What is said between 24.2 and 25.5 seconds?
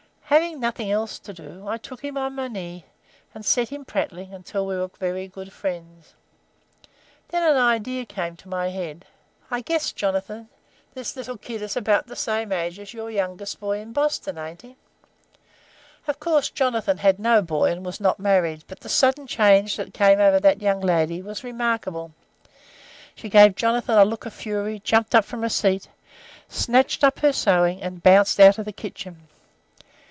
of fury, jumped up from her